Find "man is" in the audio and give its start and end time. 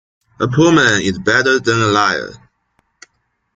0.71-1.19